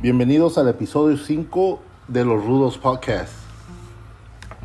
Bienvenidos 0.00 0.58
al 0.58 0.68
episodio 0.68 1.16
5 1.16 1.80
de 2.06 2.24
los 2.24 2.44
Rudos 2.44 2.78
Podcast. 2.78 3.32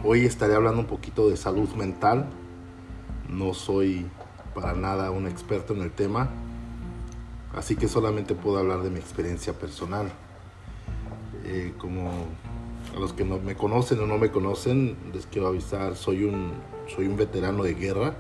Hoy 0.04 0.26
estaré 0.26 0.54
hablando 0.54 0.82
un 0.82 0.86
poquito 0.86 1.28
de 1.28 1.38
salud 1.38 1.68
mental. 1.70 2.28
No 3.28 3.56
soy 3.56 4.06
para 4.54 4.74
nada 4.74 5.10
un 5.10 5.26
experto 5.26 5.74
en 5.74 5.82
el 5.82 5.90
tema, 5.90 6.30
así 7.56 7.76
que 7.76 7.88
solamente 7.88 8.36
puedo 8.36 8.60
hablar 8.60 8.84
de 8.84 8.92
mi 8.92 9.00
experiencia 9.00 9.54
personal. 9.54 10.12
Eh, 11.46 11.74
como 11.80 12.12
a 12.96 13.00
los 13.00 13.14
que 13.14 13.24
me 13.24 13.56
conocen 13.56 14.02
o 14.02 14.06
no 14.06 14.20
me 14.20 14.30
conocen, 14.30 14.96
les 15.16 15.26
quiero 15.26 15.48
avisar, 15.48 15.96
soy 15.96 16.26
un, 16.26 16.52
soy 16.96 17.08
un 17.08 17.18
veterano 17.18 17.64
de 17.64 17.74
guerra. 17.74 18.14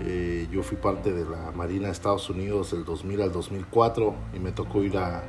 Eh, 0.00 0.48
yo 0.50 0.64
fui 0.64 0.76
parte 0.76 1.12
de 1.12 1.24
la 1.30 1.52
Marina 1.52 1.86
de 1.86 1.92
Estados 1.92 2.28
Unidos 2.28 2.72
del 2.72 2.84
2000 2.84 3.22
al 3.22 3.30
2004 3.30 4.14
y 4.34 4.40
me 4.40 4.50
tocó 4.50 4.82
ir 4.82 4.98
a, 4.98 5.22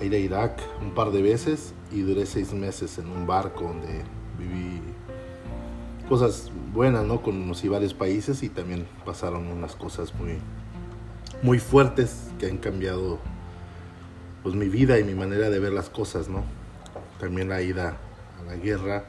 a 0.00 0.04
ir 0.04 0.12
a 0.14 0.18
Irak 0.18 0.60
un 0.80 0.94
par 0.94 1.10
de 1.10 1.22
veces 1.22 1.74
y 1.92 2.02
duré 2.02 2.26
seis 2.26 2.52
meses 2.52 2.98
en 2.98 3.08
un 3.10 3.26
barco 3.26 3.64
donde 3.64 4.02
viví 4.38 4.80
cosas 6.08 6.50
buenas, 6.72 7.04
¿no? 7.04 7.22
Conocí 7.22 7.68
varios 7.68 7.94
países 7.94 8.42
y 8.42 8.48
también 8.48 8.86
pasaron 9.04 9.46
unas 9.46 9.74
cosas 9.74 10.14
muy, 10.14 10.38
muy 11.42 11.58
fuertes 11.58 12.30
que 12.38 12.46
han 12.46 12.58
cambiado 12.58 13.18
pues 14.42 14.54
mi 14.54 14.68
vida 14.68 14.98
y 14.98 15.04
mi 15.04 15.14
manera 15.14 15.48
de 15.48 15.58
ver 15.58 15.72
las 15.72 15.88
cosas, 15.88 16.28
¿no? 16.28 16.44
También 17.18 17.48
la 17.48 17.62
ida 17.62 17.96
a 18.38 18.42
la 18.44 18.56
guerra, 18.56 19.04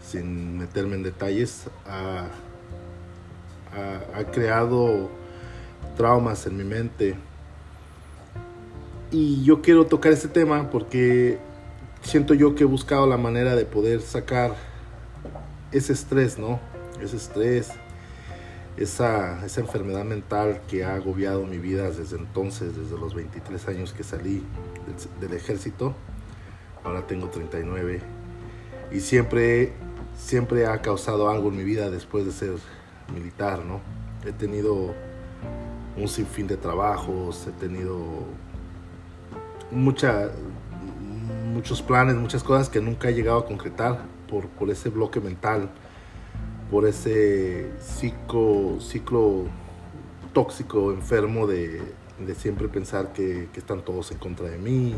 sin 0.00 0.58
meterme 0.58 0.94
en 0.94 1.02
detalles, 1.02 1.68
ha, 1.86 2.28
creado 4.32 5.10
traumas 5.96 6.46
en 6.46 6.56
mi 6.56 6.62
mente. 6.62 7.16
Y 9.16 9.44
yo 9.44 9.62
quiero 9.62 9.86
tocar 9.86 10.10
este 10.10 10.26
tema 10.26 10.70
porque 10.70 11.38
siento 12.02 12.34
yo 12.34 12.56
que 12.56 12.64
he 12.64 12.66
buscado 12.66 13.06
la 13.06 13.16
manera 13.16 13.54
de 13.54 13.64
poder 13.64 14.00
sacar 14.00 14.56
ese 15.70 15.92
estrés, 15.92 16.36
¿no? 16.36 16.58
Ese 17.00 17.18
estrés, 17.18 17.70
esa, 18.76 19.46
esa 19.46 19.60
enfermedad 19.60 20.04
mental 20.04 20.62
que 20.68 20.82
ha 20.82 20.96
agobiado 20.96 21.46
mi 21.46 21.58
vida 21.58 21.88
desde 21.92 22.16
entonces, 22.16 22.76
desde 22.76 22.98
los 22.98 23.14
23 23.14 23.68
años 23.68 23.92
que 23.92 24.02
salí 24.02 24.42
del, 25.20 25.32
ejército. 25.32 25.94
Ahora 26.82 27.06
tengo 27.06 27.28
39. 27.28 28.00
Y 28.90 28.98
siempre, 28.98 29.74
siempre 30.18 30.66
ha 30.66 30.82
causado 30.82 31.30
algo 31.30 31.50
en 31.50 31.56
mi 31.58 31.62
vida 31.62 31.88
después 31.88 32.26
de 32.26 32.32
ser 32.32 32.56
militar, 33.14 33.64
¿no? 33.64 33.80
He 34.26 34.32
tenido 34.32 34.92
un 35.96 36.08
sinfín 36.08 36.48
de 36.48 36.56
trabajos, 36.56 37.46
he 37.46 37.52
tenido 37.52 38.26
mucha, 39.74 40.30
muchos 41.52 41.82
planes, 41.82 42.14
muchas 42.16 42.42
cosas 42.42 42.68
que 42.68 42.80
nunca 42.80 43.08
he 43.08 43.14
llegado 43.14 43.38
a 43.38 43.46
concretar 43.46 43.98
por, 44.28 44.48
por 44.48 44.70
ese 44.70 44.88
bloque 44.88 45.20
mental, 45.20 45.68
por 46.70 46.86
ese 46.86 47.70
ciclo, 47.80 48.80
ciclo 48.80 49.44
tóxico, 50.32 50.92
enfermo 50.92 51.46
de, 51.46 51.82
de 52.18 52.34
siempre 52.34 52.68
pensar 52.68 53.12
que, 53.12 53.48
que, 53.52 53.60
están 53.60 53.82
todos 53.82 54.10
en 54.10 54.18
contra 54.18 54.48
de 54.48 54.58
mí, 54.58 54.94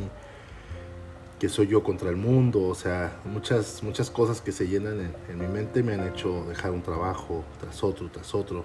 que 1.39 1.49
soy 1.49 1.67
yo 1.67 1.83
contra 1.83 2.09
el 2.09 2.17
mundo, 2.17 2.63
o 2.63 2.75
sea, 2.75 3.21
muchas, 3.25 3.83
muchas 3.83 4.11
cosas 4.11 4.41
que 4.41 4.53
se 4.53 4.67
llenan 4.67 5.01
en, 5.01 5.15
en 5.29 5.39
mi 5.39 5.47
mente 5.47 5.83
me 5.83 5.95
han 5.95 6.07
hecho 6.09 6.45
dejar 6.49 6.71
un 6.71 6.83
trabajo 6.83 7.45
tras 7.61 7.83
otro, 7.85 8.09
tras 8.11 8.35
otro. 8.35 8.65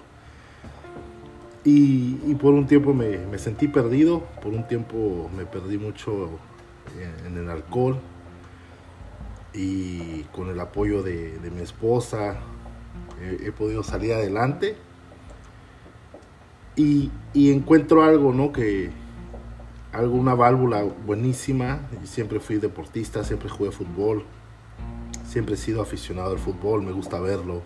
Y, 1.64 2.34
por 2.34 2.54
un 2.54 2.66
tiempo 2.66 2.92
me, 2.92 3.38
sentí 3.38 3.68
perdido, 3.68 4.24
por 4.42 4.52
un 4.52 4.66
tiempo 4.66 5.30
me 5.36 5.46
perdí 5.46 5.78
mucho 5.78 6.30
en, 7.26 7.36
el 7.36 7.48
alcohol 7.48 7.98
y 9.54 10.22
con 10.32 10.50
el 10.50 10.58
apoyo 10.58 11.02
de, 11.02 11.38
mi 11.54 11.62
esposa 11.62 12.36
he, 13.20 13.46
he, 13.46 13.52
podido 13.52 13.84
salir 13.84 14.12
adelante. 14.12 14.76
Y, 16.74 17.12
y, 17.32 17.52
encuentro 17.52 18.02
algo, 18.02 18.32
¿no? 18.32 18.50
Que 18.50 18.90
algo, 19.92 20.16
una 20.16 20.34
válvula 20.34 20.82
buenísima, 20.82 21.82
siempre 22.04 22.40
fui 22.40 22.56
deportista, 22.56 23.22
siempre 23.22 23.48
jugué 23.48 23.70
fútbol, 23.70 24.24
siempre 25.28 25.54
he 25.54 25.58
sido 25.58 25.80
aficionado 25.80 26.32
al 26.32 26.38
fútbol, 26.38 26.82
me 26.82 26.90
gusta 26.90 27.20
verlo 27.20 27.62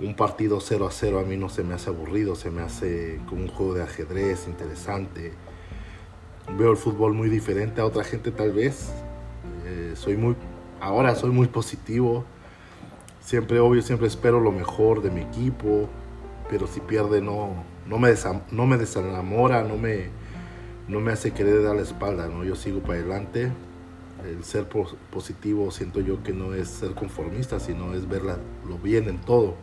un 0.00 0.14
partido 0.14 0.60
0 0.60 0.86
a 0.86 0.90
0 0.90 1.18
a 1.18 1.24
mí 1.24 1.36
no 1.36 1.48
se 1.48 1.64
me 1.64 1.74
hace 1.74 1.90
aburrido, 1.90 2.36
se 2.36 2.50
me 2.50 2.62
hace 2.62 3.20
como 3.26 3.42
un 3.42 3.48
juego 3.48 3.74
de 3.74 3.82
ajedrez 3.82 4.46
interesante. 4.46 5.32
Veo 6.56 6.70
el 6.70 6.76
fútbol 6.76 7.14
muy 7.14 7.28
diferente 7.28 7.80
a 7.80 7.84
otra 7.84 8.04
gente 8.04 8.30
tal 8.30 8.52
vez. 8.52 8.90
Eh, 9.66 9.92
soy 9.96 10.16
muy, 10.16 10.36
ahora 10.80 11.14
soy 11.16 11.30
muy 11.30 11.48
positivo. 11.48 12.24
Siempre, 13.20 13.58
obvio, 13.58 13.82
siempre 13.82 14.06
espero 14.06 14.40
lo 14.40 14.52
mejor 14.52 15.02
de 15.02 15.10
mi 15.10 15.20
equipo, 15.20 15.88
pero 16.48 16.66
si 16.66 16.80
pierde 16.80 17.20
no, 17.20 17.64
no, 17.86 17.98
me, 17.98 18.08
desam, 18.08 18.40
no 18.50 18.66
me 18.66 18.78
desenamora, 18.78 19.64
no 19.64 19.76
me, 19.76 20.06
no 20.86 21.00
me 21.00 21.12
hace 21.12 21.32
querer 21.32 21.62
dar 21.62 21.76
la 21.76 21.82
espalda, 21.82 22.28
¿no? 22.28 22.44
Yo 22.44 22.54
sigo 22.54 22.80
para 22.80 22.94
adelante. 22.94 23.52
El 24.24 24.42
ser 24.44 24.66
positivo 25.10 25.70
siento 25.70 26.00
yo 26.00 26.22
que 26.22 26.32
no 26.32 26.54
es 26.54 26.68
ser 26.68 26.92
conformista, 26.94 27.60
sino 27.60 27.94
es 27.94 28.08
ver 28.08 28.22
la, 28.22 28.38
lo 28.66 28.78
bien 28.78 29.08
en 29.08 29.18
todo 29.18 29.54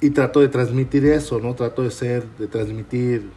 y 0.00 0.10
trato 0.10 0.40
de 0.40 0.48
transmitir 0.48 1.06
eso, 1.06 1.38
¿no? 1.40 1.54
Trato 1.54 1.82
de 1.82 1.90
ser, 1.90 2.26
de 2.38 2.46
transmitir 2.46 3.30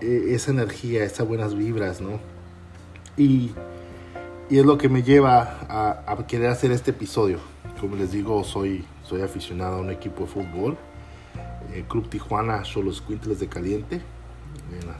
eh, 0.00 0.26
esa 0.34 0.50
energía, 0.50 1.04
esas 1.04 1.26
buenas 1.26 1.54
vibras, 1.54 2.00
¿no? 2.00 2.20
Y, 3.16 3.52
y 4.50 4.58
es 4.58 4.66
lo 4.66 4.76
que 4.76 4.88
me 4.88 5.02
lleva 5.02 5.58
a, 5.68 6.16
querer 6.26 6.48
hacer 6.48 6.72
este 6.72 6.90
episodio. 6.90 7.38
Como 7.80 7.96
les 7.96 8.12
digo, 8.12 8.42
soy, 8.44 8.84
soy 9.02 9.22
aficionado 9.22 9.76
a 9.76 9.80
un 9.80 9.90
equipo 9.90 10.24
de 10.24 10.26
fútbol, 10.28 10.76
el 11.72 11.84
Club 11.84 12.08
Tijuana 12.08 12.62
Cholos 12.62 13.02
Quintles 13.02 13.40
de 13.40 13.48
Caliente, 13.48 14.00
en 14.72 14.86
la 14.86 14.96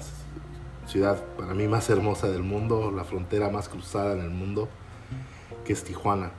ciudad 0.87 1.23
para 1.37 1.55
mí 1.55 1.67
más 1.67 1.89
hermosa 1.91 2.29
del 2.29 2.43
mundo, 2.43 2.91
la 2.91 3.05
frontera 3.05 3.51
más 3.51 3.69
cruzada 3.69 4.15
en 4.15 4.21
el 4.21 4.31
mundo, 4.31 4.69
que 5.65 5.73
es 5.73 5.85
Tijuana. 5.85 6.31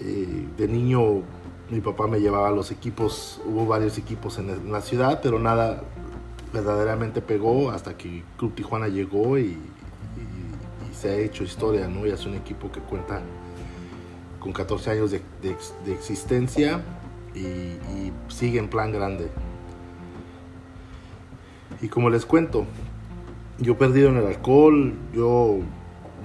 Eh, 0.00 0.48
de 0.56 0.68
niño 0.68 1.22
mi 1.70 1.80
papá 1.80 2.06
me 2.06 2.20
llevaba 2.20 2.48
a 2.48 2.52
los 2.52 2.70
equipos, 2.72 3.40
hubo 3.46 3.66
varios 3.66 3.96
equipos 3.96 4.38
en 4.38 4.72
la 4.72 4.80
ciudad, 4.80 5.20
pero 5.22 5.38
nada 5.38 5.82
verdaderamente 6.52 7.20
pegó 7.20 7.70
hasta 7.70 7.96
que 7.96 8.24
Club 8.36 8.54
Tijuana 8.54 8.88
llegó 8.88 9.38
y, 9.38 9.56
se 10.92 11.08
ha 11.08 11.16
hecho 11.16 11.44
historia, 11.44 11.88
¿no? 11.88 12.06
Y 12.06 12.10
es 12.10 12.26
un 12.26 12.34
equipo 12.34 12.70
que 12.70 12.80
cuenta 12.80 13.22
con 14.38 14.52
14 14.52 14.90
años 14.90 15.10
de, 15.10 15.22
existencia 15.90 16.82
y, 17.34 18.12
sigue 18.28 18.58
en 18.58 18.68
plan 18.68 18.92
grande. 18.92 19.30
Y 21.80 21.88
como 21.88 22.10
les 22.10 22.26
cuento, 22.26 22.66
yo 23.58 23.78
perdido 23.78 24.10
en 24.10 24.18
el 24.18 24.26
alcohol, 24.26 24.92
yo 25.14 25.60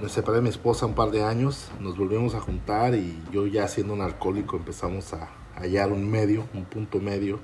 me 0.00 0.08
separé 0.08 0.36
de 0.36 0.42
mi 0.42 0.48
esposa 0.50 0.86
un 0.86 0.94
par 0.94 1.10
de 1.10 1.22
años, 1.22 1.70
nos 1.80 1.96
volvimos 1.96 2.34
a 2.34 2.40
juntar 2.40 2.94
y 2.94 3.18
yo 3.32 3.46
ya 3.46 3.66
siendo 3.66 3.94
un 3.94 4.02
alcohólico 4.02 4.56
empezamos 4.56 5.14
a 5.14 5.28
hallar 5.56 5.90
un 5.90 6.10
medio, 6.10 6.44
un 6.54 6.64
punto 6.64 7.00
medio. 7.00 7.38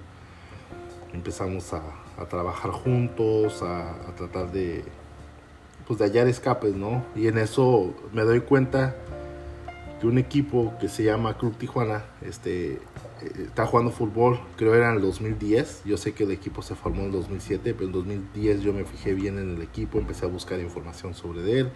Empezamos 1.15 1.73
a, 1.73 1.83
a 2.19 2.27
trabajar 2.27 2.71
juntos, 2.71 3.63
a, 3.63 3.95
tratar 4.17 4.53
de, 4.53 4.85
pues 5.87 5.99
de 5.99 6.07
hallar 6.07 6.29
escapes, 6.29 6.75
¿no? 6.75 7.05
Y 7.17 7.27
en 7.27 7.39
eso 7.39 7.95
me 8.13 8.23
doy 8.23 8.41
cuenta 8.41 8.97
que 10.01 10.07
un 10.07 10.19
equipo 10.19 10.75
que 10.81 10.89
se 10.89 11.05
llama 11.05 11.39
Club 11.39 11.57
Tijuana, 11.57 12.05
este, 12.21 12.81
está 13.39 13.67
jugando 13.67 13.93
fútbol, 13.93 14.41
creo 14.57 14.75
era 14.75 14.91
en 14.91 14.97
el 14.97 15.03
2010, 15.03 15.85
yo 15.85 15.97
sé 15.97 16.13
que 16.13 16.25
el 16.25 16.33
equipo 16.33 16.61
se 16.61 16.75
formó 16.75 17.01
en 17.01 17.07
el 17.07 17.13
2007, 17.13 17.75
pero 17.75 17.87
en 17.87 17.93
2010 17.93 18.63
yo 18.63 18.73
me 18.73 18.85
fijé 18.85 19.15
bien 19.15 19.39
en 19.39 19.57
el 19.57 19.63
equipo, 19.63 19.99
empecé 19.99 20.27
a 20.27 20.29
buscar 20.29 20.61
información 20.61 21.15
sobre 21.15 21.61
él 21.61 21.73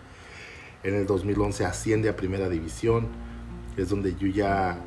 en 0.83 0.95
el 0.95 1.07
2011 1.07 1.65
asciende 1.65 2.09
a 2.09 2.17
primera 2.17 2.49
división, 2.49 3.09
es 3.77 3.89
donde 3.89 4.15
yo 4.17 4.27
ya, 4.29 4.79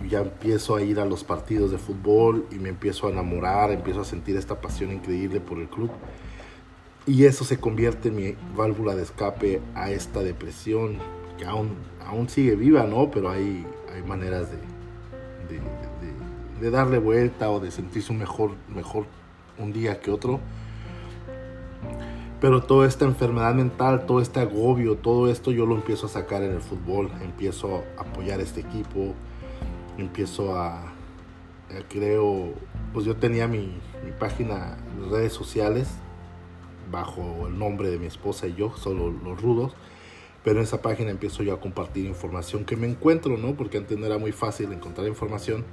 yo 0.00 0.06
ya 0.06 0.20
empiezo 0.20 0.76
a 0.76 0.82
ir 0.82 1.00
a 1.00 1.04
los 1.04 1.24
partidos 1.24 1.70
de 1.70 1.78
fútbol 1.78 2.46
y 2.50 2.56
me 2.56 2.68
empiezo 2.68 3.06
a 3.06 3.10
enamorar, 3.10 3.70
empiezo 3.70 4.00
a 4.00 4.04
sentir 4.04 4.36
esta 4.36 4.60
pasión 4.60 4.92
increíble 4.92 5.40
por 5.40 5.58
el 5.58 5.68
club. 5.68 5.90
Y 7.06 7.24
eso 7.24 7.44
se 7.44 7.58
convierte 7.58 8.08
en 8.08 8.16
mi 8.16 8.34
válvula 8.56 8.96
de 8.96 9.02
escape 9.02 9.60
a 9.74 9.90
esta 9.90 10.22
depresión, 10.22 10.98
que 11.38 11.44
aún, 11.44 11.76
aún 12.04 12.28
sigue 12.28 12.56
viva, 12.56 12.84
¿no? 12.84 13.10
Pero 13.12 13.30
hay, 13.30 13.64
hay 13.94 14.02
maneras 14.02 14.48
de, 14.50 14.58
de, 16.60 16.70
darle 16.70 16.98
vuelta 16.98 17.50
o 17.50 17.60
de 17.60 17.70
sentirse 17.70 18.12
mejor, 18.12 18.52
mejor 18.74 19.06
un 19.56 19.72
día 19.72 20.00
que 20.00 20.10
otro. 20.10 20.40
Pero 22.40 22.62
toda 22.62 22.86
esta 22.86 23.06
enfermedad 23.06 23.54
mental, 23.54 24.04
todo 24.04 24.20
este 24.20 24.40
agobio, 24.40 24.96
todo 24.96 25.30
esto 25.30 25.52
yo 25.52 25.64
lo 25.64 25.74
empiezo 25.74 26.06
a 26.06 26.08
sacar 26.10 26.42
en 26.42 26.52
el 26.52 26.60
fútbol, 26.60 27.10
empiezo 27.22 27.82
a 27.96 28.02
apoyar 28.02 28.40
este 28.40 28.60
equipo, 28.60 29.14
empiezo 29.96 30.54
a, 30.54 30.82
a 30.82 30.92
creo, 31.88 32.52
pues 32.92 33.06
yo 33.06 33.16
tenía 33.16 33.48
mi, 33.48 33.80
página 34.20 34.76
en 34.96 35.10
redes 35.10 35.32
sociales 35.32 35.88
bajo 36.90 37.48
el 37.48 37.58
nombre 37.58 37.90
de 37.90 37.98
mi 37.98 38.06
esposa 38.06 38.46
y 38.46 38.54
yo, 38.54 38.72
solo 38.76 39.10
los 39.10 39.40
rudos. 39.40 39.74
Pero 40.44 40.58
en 40.58 40.64
esa 40.64 40.80
página 40.80 41.10
empiezo 41.10 41.42
yo 41.42 41.54
a 41.54 41.60
compartir 41.60 42.06
información 42.06 42.64
que 42.64 42.76
me 42.76 42.86
encuentro, 42.86 43.36
¿no? 43.36 43.56
Porque 43.56 43.78
antes 43.78 43.98
no 43.98 44.06
era 44.06 44.16
muy 44.16 44.30
fácil 44.30 44.72
encontrar 44.72 45.08
información. 45.08 45.64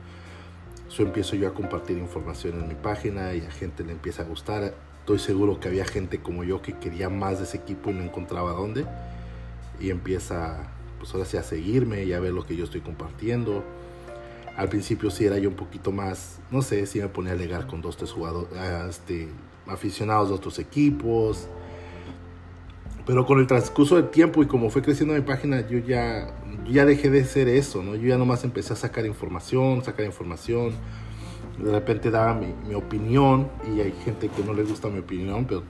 Yo 0.89 1.03
empiezo 1.03 1.35
yo 1.35 1.47
a 1.47 1.53
compartir 1.53 1.97
información 1.99 2.59
en 2.59 2.67
mi 2.67 2.73
página 2.73 3.35
y 3.35 3.41
a 3.41 3.51
gente 3.51 3.83
le 3.83 3.91
empieza 3.91 4.23
a 4.23 4.25
gustar. 4.25 4.73
Estoy 5.03 5.19
seguro 5.19 5.59
que 5.59 5.67
había 5.67 5.83
gente 5.83 6.21
como 6.21 6.45
yo 6.45 6.61
que 6.61 6.71
quería 6.79 7.09
más 7.09 7.39
de 7.39 7.43
ese 7.43 7.57
equipo 7.57 7.89
y 7.91 7.93
no 7.93 8.03
encontraba 8.03 8.53
dónde. 8.53 8.85
Y 9.77 9.89
empieza, 9.89 10.71
pues 10.97 11.13
ahora 11.13 11.25
sí, 11.25 11.35
a 11.35 11.43
seguirme 11.43 12.05
y 12.05 12.13
a 12.13 12.21
ver 12.21 12.31
lo 12.31 12.45
que 12.45 12.55
yo 12.55 12.63
estoy 12.63 12.79
compartiendo. 12.79 13.65
Al 14.55 14.69
principio 14.69 15.11
sí 15.11 15.25
era 15.25 15.37
yo 15.39 15.49
un 15.49 15.55
poquito 15.55 15.91
más, 15.91 16.39
no 16.51 16.61
sé, 16.61 16.85
si 16.85 16.99
me 17.01 17.09
ponía 17.09 17.33
a 17.33 17.35
alegar 17.35 17.67
con 17.67 17.81
dos, 17.81 17.97
tres 17.97 18.13
jugadores, 18.13 18.49
este, 18.89 19.27
aficionados 19.67 20.29
de 20.29 20.35
otros 20.35 20.57
equipos 20.59 21.49
pero 23.05 23.25
con 23.25 23.39
el 23.39 23.47
transcurso 23.47 23.97
del 23.97 24.09
tiempo 24.09 24.41
y 24.43 24.45
como 24.45 24.69
fue 24.69 24.81
creciendo 24.81 25.13
mi 25.13 25.21
página, 25.21 25.67
yo 25.67 25.79
ya, 25.79 26.33
ya 26.69 26.85
dejé 26.85 27.09
de 27.09 27.25
ser 27.25 27.49
eso, 27.49 27.83
¿no? 27.83 27.95
Yo 27.95 28.07
ya 28.07 28.17
nomás 28.17 28.43
empecé 28.45 28.73
a 28.73 28.75
sacar 28.77 29.05
información, 29.05 29.83
sacar 29.83 30.05
información. 30.05 30.73
De 31.57 31.71
repente 31.71 32.09
daba 32.09 32.33
mi, 32.33 32.53
mi 32.67 32.73
opinión 32.73 33.49
y 33.73 33.81
hay 33.81 33.91
gente 34.03 34.29
que 34.29 34.43
no 34.43 34.53
le 34.53 34.63
gusta 34.63 34.89
mi 34.89 34.99
opinión, 34.99 35.45
pero 35.45 35.63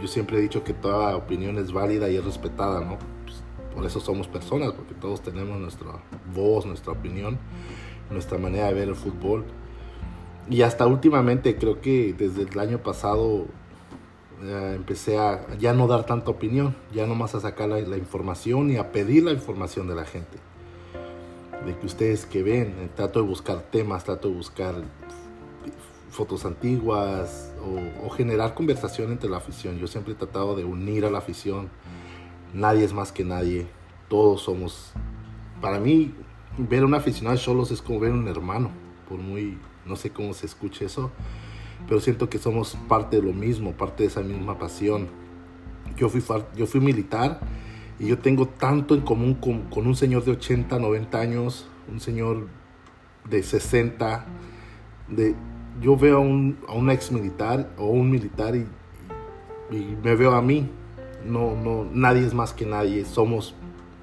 yo 0.00 0.06
siempre 0.06 0.38
he 0.38 0.40
dicho 0.40 0.64
que 0.64 0.74
toda 0.74 1.16
opinión 1.16 1.58
es 1.58 1.72
válida 1.72 2.10
y 2.10 2.16
es 2.16 2.24
respetada, 2.24 2.80
¿no? 2.80 2.98
Pues, 3.24 3.42
por 3.74 3.86
eso 3.86 4.00
somos 4.00 4.28
personas, 4.28 4.72
porque 4.72 4.94
todos 4.94 5.22
tenemos 5.22 5.58
nuestra 5.58 5.92
voz, 6.34 6.66
nuestra 6.66 6.92
opinión, 6.92 7.38
nuestra 8.10 8.38
manera 8.38 8.66
de 8.66 8.74
ver 8.74 8.88
el 8.88 8.94
fútbol. 8.94 9.44
Y 10.50 10.62
hasta 10.62 10.86
últimamente, 10.86 11.56
creo 11.56 11.80
que 11.80 12.12
desde 12.12 12.42
el 12.42 12.58
año 12.58 12.78
pasado 12.78 13.46
empecé 14.74 15.18
a 15.18 15.46
ya 15.58 15.72
no 15.72 15.86
dar 15.86 16.04
tanta 16.04 16.30
opinión, 16.30 16.74
ya 16.92 17.06
nomás 17.06 17.34
a 17.34 17.40
sacar 17.40 17.68
la, 17.68 17.96
información 17.96 18.70
y 18.70 18.76
a 18.76 18.90
pedir 18.90 19.22
la 19.24 19.32
información 19.32 19.86
de 19.86 19.94
la 19.94 20.04
gente. 20.04 20.38
De 21.64 21.78
que 21.78 21.86
ustedes 21.86 22.26
que 22.26 22.42
ven, 22.42 22.74
eh, 22.80 22.90
trato 22.96 23.20
de 23.20 23.28
buscar 23.28 23.62
temas, 23.62 24.02
trato 24.02 24.28
de 24.28 24.34
buscar 24.34 24.74
fotos 26.10 26.44
antiguas 26.44 27.52
o, 28.04 28.10
generar 28.10 28.54
conversación 28.54 29.12
entre 29.12 29.30
la 29.30 29.38
afición. 29.38 29.78
Yo 29.78 29.86
siempre 29.86 30.12
he 30.12 30.16
tratado 30.16 30.54
de 30.56 30.64
unir 30.64 31.04
a 31.04 31.10
la 31.10 31.18
afición. 31.18 31.70
Nadie 32.52 32.84
es 32.84 32.92
más 32.92 33.12
que 33.12 33.24
nadie. 33.24 33.66
Todos 34.08 34.42
somos. 34.42 34.92
Para 35.60 35.78
mí, 35.78 36.14
ver 36.58 36.82
a 36.82 36.86
un 36.86 36.94
aficionado 36.94 37.36
solos 37.38 37.70
es 37.70 37.80
como 37.80 38.00
ver 38.00 38.12
un 38.12 38.28
hermano. 38.28 38.70
Por 39.08 39.18
muy. 39.18 39.58
No 39.86 39.96
sé 39.96 40.10
cómo 40.10 40.32
se 40.34 40.46
escuche 40.46 40.84
eso 40.84 41.10
pero 41.86 42.00
siento 42.00 42.28
que 42.28 42.38
somos 42.38 42.76
parte 42.88 43.16
de 43.16 43.22
lo 43.22 43.32
mismo, 43.32 43.72
parte 43.72 44.04
de 44.04 44.08
esa 44.08 44.22
misma 44.22 44.58
pasión. 44.58 45.08
Yo 45.96 46.08
fui, 46.08 46.22
yo 46.56 46.66
fui 46.66 46.80
militar 46.80 47.40
y 47.98 48.06
yo 48.06 48.18
tengo 48.18 48.48
tanto 48.48 48.94
en 48.94 49.02
común 49.02 49.34
con, 49.34 49.86
un 49.86 49.96
señor 49.96 50.24
de 50.24 50.32
80, 50.32 50.78
90 50.78 51.20
años, 51.20 51.66
un 51.90 52.00
señor 52.00 52.48
de 53.28 53.42
60, 53.42 54.24
de, 55.08 55.34
yo 55.80 55.96
veo 55.96 56.18
a 56.18 56.20
un, 56.20 56.58
a 56.68 56.72
un 56.72 56.90
ex 56.90 57.10
militar 57.12 57.70
o 57.78 57.86
un 57.86 58.10
militar 58.10 58.54
y, 58.56 58.66
me 60.02 60.14
veo 60.16 60.32
a 60.32 60.42
mí. 60.42 60.68
No, 61.24 61.56
no, 61.56 61.86
nadie 61.90 62.26
es 62.26 62.34
más 62.34 62.52
que 62.52 62.66
nadie, 62.66 63.04
somos 63.06 63.54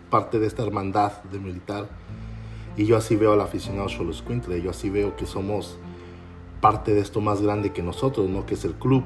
parte 0.09 0.39
de 0.39 0.47
esta 0.47 0.63
hermandad 0.63 1.21
de 1.23 1.37
militar. 1.37 1.87
Y 2.75 2.85
yo 2.85 2.97
así 2.97 3.15
veo 3.15 3.33
al 3.33 3.41
aficionado 3.41 3.87
Cholo 3.87 4.13
Quintle, 4.25 4.61
yo 4.61 4.71
así 4.71 4.89
veo 4.89 5.15
que 5.15 5.25
somos 5.25 5.77
parte 6.61 6.93
de 6.93 7.01
esto 7.01 7.21
más 7.21 7.41
grande 7.41 7.71
que 7.71 7.83
nosotros, 7.83 8.29
¿no? 8.29 8.45
Que 8.45 8.55
es 8.55 8.65
el 8.65 8.73
club. 8.73 9.03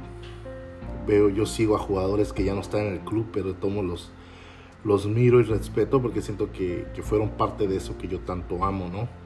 Veo, 1.07 1.27
yo 1.29 1.45
sigo 1.45 1.75
a 1.75 1.79
jugadores 1.79 2.31
que 2.31 2.43
ya 2.45 2.53
no 2.53 2.61
están 2.61 2.81
en 2.81 2.93
el 2.93 2.99
club, 2.99 3.27
pero 3.33 3.55
tomo 3.55 3.81
los, 3.83 4.11
los 4.85 5.05
miro 5.05 5.41
y 5.41 5.43
respeto 5.43 6.01
porque 6.01 6.21
siento 6.21 6.51
que, 6.51 6.87
que 6.93 7.01
fueron 7.01 7.31
parte 7.31 7.67
de 7.67 7.77
eso 7.77 7.97
que 7.97 8.07
yo 8.07 8.19
tanto 8.19 8.63
amo, 8.63 8.89
¿no? 8.89 9.22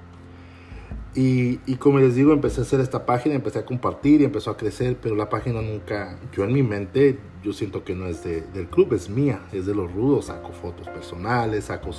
Y, 1.16 1.60
y, 1.66 1.76
como 1.76 2.00
les 2.00 2.16
digo, 2.16 2.32
empecé 2.32 2.62
a 2.62 2.64
hacer 2.64 2.80
esta 2.80 3.06
página, 3.06 3.36
empecé 3.36 3.60
a 3.60 3.66
compartir 3.66 4.22
y 4.22 4.26
empezó 4.26 4.52
a 4.52 4.58
crecer, 4.58 4.98
pero 5.02 5.16
la 5.16 5.30
página 5.30 5.62
nunca, 5.62 6.20
yo 6.32 6.44
en 6.44 6.54
mi 6.54 6.62
mente, 6.62 7.18
yo 7.44 7.54
siento 7.54 7.84
que 7.84 7.96
no 7.96 8.06
es 8.06 8.24
de, 8.24 8.42
del 8.42 8.68
club, 8.68 8.94
es 8.94 9.10
mía, 9.10 9.42
es 9.52 9.66
de 9.66 9.74
los 9.74 9.92
rudos, 9.92 10.26
saco 10.26 10.52
fotos 10.52 10.88
personales, 10.90 11.66
saco 11.66 11.90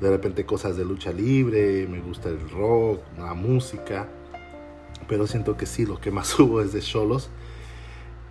de 0.00 0.08
repente 0.08 0.46
cosas 0.46 0.78
de 0.78 0.86
lucha 0.86 1.12
libre, 1.12 1.86
me 1.86 2.00
gusta 2.00 2.30
el 2.30 2.40
rock, 2.48 3.00
la 3.18 3.34
música 3.34 4.08
pero 5.10 5.26
siento 5.26 5.56
que 5.56 5.66
sí, 5.66 5.84
lo 5.84 6.00
que 6.00 6.12
más 6.12 6.28
subo 6.36 6.62
es 6.62 6.72
de 6.72 6.80
Cholos. 6.80 7.30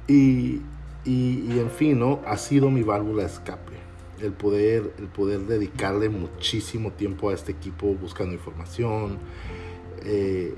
Y, 0.07 0.61
y, 1.03 1.59
en 1.59 1.69
fin, 1.69 1.99
¿no? 1.99 2.21
Ha 2.25 2.37
sido 2.37 2.71
mi 2.71 2.83
válvula 2.83 3.23
de 3.23 3.29
escape. 3.29 3.73
El 4.21 4.31
poder, 4.31 4.93
el 4.97 5.07
poder 5.07 5.41
dedicarle 5.41 6.07
muchísimo 6.07 6.91
tiempo 6.91 7.29
a 7.29 7.33
este 7.33 7.51
equipo 7.51 7.87
buscando 7.95 8.33
información. 8.33 9.17
Eh, 10.03 10.55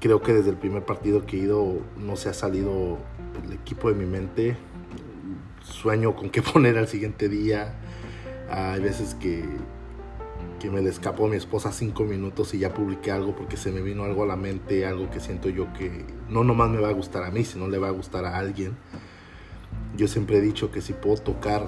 creo 0.00 0.20
que 0.22 0.34
desde 0.34 0.50
el 0.50 0.56
primer 0.56 0.84
partido 0.84 1.24
que 1.24 1.36
he 1.36 1.40
ido 1.40 1.80
no 1.96 2.16
se 2.16 2.28
ha 2.28 2.34
salido 2.34 2.98
el 3.42 3.52
equipo 3.52 3.88
de 3.88 3.94
mi 3.94 4.06
mente. 4.06 4.56
Sueño 5.62 6.14
con 6.14 6.30
qué 6.30 6.42
poner 6.52 6.76
al 6.76 6.88
siguiente 6.88 7.28
día. 7.28 7.74
Hay 8.50 8.80
veces 8.80 9.14
que, 9.14 9.44
que 10.60 10.70
me 10.70 10.82
le 10.82 10.90
escapó 10.90 11.26
a 11.26 11.28
mi 11.30 11.36
esposa 11.36 11.72
cinco 11.72 12.04
minutos 12.04 12.52
y 12.54 12.58
ya 12.58 12.74
publiqué 12.74 13.10
algo 13.10 13.34
porque 13.34 13.56
se 13.56 13.72
me 13.72 13.80
vino 13.80 14.04
algo 14.04 14.22
a 14.22 14.26
la 14.26 14.36
mente, 14.36 14.86
algo 14.86 15.08
que 15.10 15.20
siento 15.20 15.48
yo 15.48 15.72
que 15.72 16.04
no 16.28 16.44
nomás 16.44 16.70
me 16.70 16.80
va 16.80 16.88
a 16.88 16.92
gustar 16.92 17.24
a 17.24 17.30
mí, 17.30 17.44
sino 17.44 17.68
le 17.68 17.78
va 17.78 17.88
a 17.88 17.92
gustar 17.92 18.24
a 18.26 18.36
alguien. 18.36 18.76
Yo 19.96 20.08
siempre 20.08 20.38
he 20.38 20.40
dicho 20.40 20.70
que 20.70 20.80
si 20.80 20.92
puedo 20.92 21.16
tocar 21.16 21.66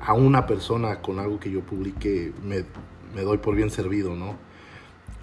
a 0.00 0.14
una 0.14 0.46
persona 0.46 1.00
con 1.00 1.20
algo 1.20 1.38
que 1.38 1.50
yo 1.50 1.60
publique, 1.60 2.32
me, 2.42 2.64
me 3.14 3.22
doy 3.22 3.38
por 3.38 3.54
bien 3.54 3.70
servido, 3.70 4.16
¿no? 4.16 4.36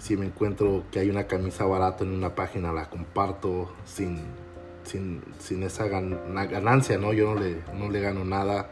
Si 0.00 0.16
me 0.16 0.26
encuentro 0.26 0.82
que 0.90 0.98
hay 0.98 1.10
una 1.10 1.28
camisa 1.28 1.64
barata 1.66 2.02
en 2.02 2.10
una 2.10 2.34
página, 2.34 2.72
la 2.72 2.90
comparto 2.90 3.72
sin, 3.84 4.18
sin, 4.82 5.22
sin 5.38 5.62
esa 5.62 5.86
ganancia, 5.86 6.98
¿no? 6.98 7.12
Yo 7.12 7.32
no 7.32 7.40
le, 7.40 7.62
no 7.72 7.88
le 7.88 8.00
gano 8.00 8.24
nada. 8.24 8.70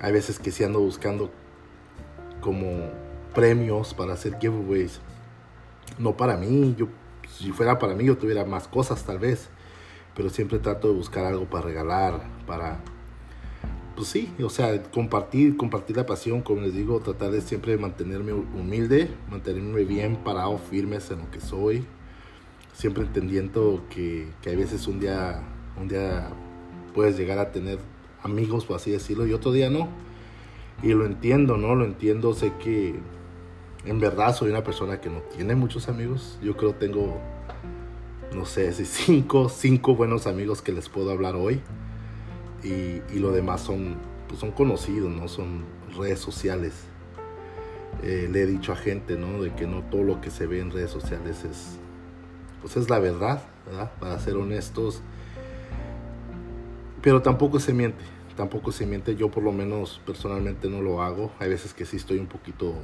Hay 0.00 0.12
veces 0.12 0.40
que 0.40 0.50
si 0.50 0.64
ando 0.64 0.80
buscando 0.80 1.30
como 2.40 2.90
premios, 3.34 3.94
para 3.94 4.14
hacer 4.14 4.38
giveaways. 4.40 5.00
No 5.98 6.16
para 6.16 6.36
mí, 6.36 6.74
yo 6.76 6.88
si 7.38 7.52
fuera 7.52 7.78
para 7.78 7.94
mí 7.94 8.04
yo 8.04 8.18
tuviera 8.18 8.44
más 8.44 8.66
cosas 8.66 9.04
tal 9.04 9.18
vez, 9.18 9.48
pero 10.14 10.30
siempre 10.30 10.58
trato 10.58 10.88
de 10.88 10.94
buscar 10.94 11.24
algo 11.24 11.44
para 11.44 11.64
regalar, 11.64 12.20
para 12.46 12.78
pues 14.00 14.12
sí, 14.12 14.32
o 14.42 14.48
sea, 14.48 14.82
compartir, 14.84 15.58
compartir 15.58 15.94
la 15.94 16.06
pasión, 16.06 16.40
como 16.40 16.62
les 16.62 16.72
digo, 16.72 17.00
tratar 17.00 17.32
de 17.32 17.42
siempre 17.42 17.76
mantenerme 17.76 18.32
humilde, 18.32 19.10
mantenerme 19.30 19.84
bien 19.84 20.16
parado, 20.16 20.56
firmes 20.56 21.10
en 21.10 21.18
lo 21.18 21.30
que 21.30 21.38
soy, 21.38 21.84
siempre 22.72 23.02
entendiendo 23.02 23.84
que, 23.90 24.26
que 24.40 24.48
hay 24.48 24.56
veces 24.56 24.86
un 24.86 25.00
día, 25.00 25.42
un 25.78 25.86
día 25.86 26.30
puedes 26.94 27.18
llegar 27.18 27.38
a 27.38 27.52
tener 27.52 27.78
amigos, 28.22 28.64
por 28.64 28.76
así 28.76 28.90
decirlo, 28.90 29.26
y 29.26 29.34
otro 29.34 29.52
día 29.52 29.68
no. 29.68 29.90
Y 30.82 30.94
lo 30.94 31.04
entiendo, 31.04 31.58
¿no? 31.58 31.74
Lo 31.74 31.84
entiendo, 31.84 32.32
sé 32.32 32.54
que 32.58 32.94
en 33.84 34.00
verdad 34.00 34.34
soy 34.34 34.48
una 34.48 34.64
persona 34.64 34.98
que 35.02 35.10
no 35.10 35.18
tiene 35.36 35.56
muchos 35.56 35.90
amigos. 35.90 36.38
Yo 36.42 36.56
creo 36.56 36.72
tengo, 36.72 37.20
no 38.34 38.46
sé, 38.46 38.72
si 38.72 38.86
cinco, 38.86 39.50
cinco 39.50 39.94
buenos 39.94 40.26
amigos 40.26 40.62
que 40.62 40.72
les 40.72 40.88
puedo 40.88 41.10
hablar 41.10 41.36
hoy. 41.36 41.60
Y, 42.62 43.18
lo 43.18 43.32
demás 43.32 43.62
son, 43.62 43.96
pues 44.28 44.40
son 44.40 44.50
conocidos, 44.52 45.10
¿no? 45.10 45.28
Son 45.28 45.64
redes 45.96 46.18
sociales. 46.18 46.84
Eh, 48.02 48.28
le 48.30 48.42
he 48.42 48.46
dicho 48.46 48.72
a 48.72 48.76
gente, 48.76 49.16
¿no? 49.16 49.42
De 49.42 49.54
que 49.54 49.66
no 49.66 49.82
todo 49.82 50.02
lo 50.02 50.20
que 50.20 50.30
se 50.30 50.46
ve 50.46 50.60
en 50.60 50.70
redes 50.70 50.90
sociales 50.90 51.44
es, 51.44 51.78
pues 52.60 52.76
es 52.76 52.88
la 52.88 52.98
verdad, 52.98 53.42
¿verdad? 53.66 53.92
Para 53.98 54.18
ser 54.18 54.36
honestos. 54.36 55.02
Pero 57.02 57.22
tampoco 57.22 57.60
se 57.60 57.72
miente, 57.72 58.04
tampoco 58.36 58.72
se 58.72 58.86
miente. 58.86 59.16
Yo 59.16 59.30
por 59.30 59.42
lo 59.42 59.52
menos 59.52 60.00
personalmente 60.04 60.68
no 60.68 60.82
lo 60.82 61.02
hago. 61.02 61.32
Hay 61.38 61.48
veces 61.48 61.72
que 61.74 61.84
sí 61.84 61.96
estoy 61.96 62.18
un 62.18 62.26
poquito 62.26 62.74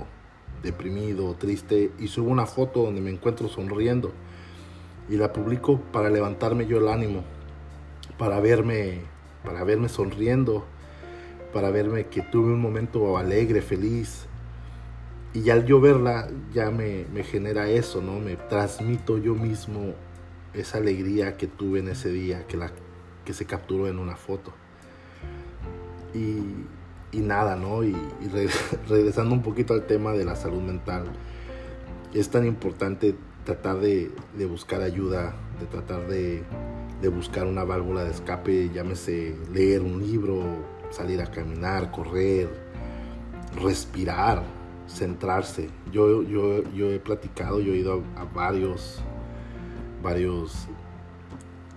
deprimido, 0.62 1.35
triste, 1.35 1.92
y 1.99 2.09
subo 2.09 2.30
una 2.30 2.47
foto 2.47 2.83
donde 2.83 3.00
me 3.00 3.11
encuentro 3.11 3.49
sonriendo 3.49 4.12
y 5.09 5.16
la 5.16 5.33
publico 5.33 5.80
para 5.92 6.11
levantarme 6.11 6.66
yo 6.66 6.78
el 6.78 6.88
ánimo, 6.88 7.23
para 8.18 8.40
verme, 8.40 9.02
para 9.47 9.65
verme 9.65 9.88
sonriendo, 9.88 10.67
para 11.55 11.71
verme 11.71 12.07
que 12.09 12.21
tuve 12.21 12.53
un 12.53 12.61
momento 12.61 13.17
alegre, 13.17 13.62
feliz. 13.62 14.26
Y 15.33 15.49
al 15.49 15.65
yo 15.65 15.81
verla 15.81 16.29
ya 16.53 16.71
me, 16.71 17.07
genera 17.25 17.71
eso, 17.71 18.03
¿no? 18.03 18.19
Me 18.21 18.37
transmito 18.37 19.17
yo 19.17 19.35
mismo 19.35 19.95
esa 20.53 20.79
alegría 20.79 21.38
que 21.38 21.47
tuve 21.47 21.79
en 21.79 21.88
ese 21.88 22.11
día, 22.11 22.47
que, 22.47 22.59
la, 22.59 22.71
que 23.25 23.33
se 23.33 23.47
capturó 23.47 23.88
en 23.88 23.99
una 23.99 24.17
foto. 24.17 24.53
Y 26.12 27.21
nada, 27.21 27.57
¿no? 27.57 27.83
Y, 27.85 27.95
regresando 28.88 29.35
un 29.35 29.43
poquito 29.43 29.75
al 29.75 29.87
tema 29.87 30.12
de 30.12 30.25
la 30.25 30.37
salud 30.37 30.61
mental, 30.61 31.05
es 32.15 32.29
tan 32.31 32.47
importante 32.47 33.15
tratar 33.45 33.79
de, 33.79 34.11
buscar 34.49 34.83
ayuda, 34.83 35.35
de 35.61 35.67
tratar 35.67 36.09
de 36.09 36.43
de 37.00 37.09
buscar 37.09 37.47
una 37.47 37.65
válvula 37.65 38.05
de 38.05 38.11
escape, 38.11 38.71
llámese 38.73 39.37
leer 39.53 39.83
un 39.83 40.00
libro, 40.00 40.43
salir 40.91 41.21
a 41.21 41.31
caminar, 41.31 41.91
correr, 41.91 42.49
respirar, 43.61 44.43
centrarse. 44.88 45.69
Yo, 45.93 46.23
yo, 46.23 46.62
yo 46.73 46.91
he 46.91 46.99
platicado, 46.99 47.61
yo 47.61 47.73
he 47.73 47.79
ido 47.79 48.03
a, 48.17 48.25
varios, 48.25 49.00
varios 50.03 50.67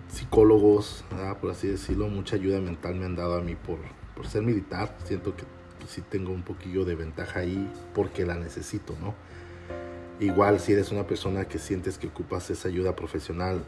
psicólogos, 0.08 1.04
por 1.42 1.52
así 1.52 1.68
decirlo, 1.68 2.08
mucha 2.08 2.36
ayuda 2.36 2.62
mental 2.62 2.96
me 2.96 3.06
han 3.06 3.16
dado 3.16 3.36
a 3.36 3.42
mí 3.42 3.56
por, 3.56 3.80
por 4.16 4.28
ser 4.28 4.44
militar. 4.44 4.96
Siento 5.04 5.36
que 5.36 5.44
sí 5.88 6.02
tengo 6.02 6.32
un 6.32 6.44
poquillo 6.44 6.86
de 6.86 6.96
ventaja 6.96 7.42
ahí 7.42 7.70
porque 7.94 8.26
la 8.26 8.36
necesito, 8.36 8.96
¿no? 9.02 9.14
Igual 10.20 10.60
si 10.60 10.74
eres 10.74 10.92
una 10.92 11.08
persona 11.08 11.46
que 11.46 11.60
sientes 11.60 11.98
que 11.98 12.08
ocupas 12.08 12.50
esa 12.50 12.68
ayuda 12.68 12.96
profesional, 12.96 13.64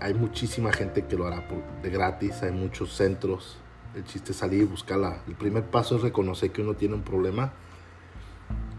hay, 0.00 0.14
muchísima 0.14 0.72
gente 0.72 1.04
que 1.04 1.16
lo 1.16 1.26
hará 1.26 1.46
de 1.82 1.90
gratis, 1.90 2.42
hay 2.42 2.52
muchos 2.52 2.92
centros. 2.94 3.58
El 3.94 4.04
chiste 4.04 4.32
es 4.32 4.38
salir 4.38 4.62
y 4.62 4.64
buscarla. 4.64 5.22
El 5.26 5.34
primer 5.34 5.64
paso 5.64 5.96
es 5.96 6.02
reconocer 6.02 6.52
que 6.52 6.62
uno 6.62 6.74
tiene 6.74 6.94
un 6.94 7.02
problema 7.02 7.52